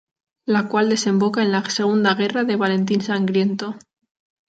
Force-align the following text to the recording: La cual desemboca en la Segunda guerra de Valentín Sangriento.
La 0.47 0.67
cual 0.67 0.89
desemboca 0.89 1.43
en 1.43 1.51
la 1.51 1.63
Segunda 1.69 2.15
guerra 2.15 2.43
de 2.43 2.55
Valentín 2.55 3.01
Sangriento. 3.01 3.75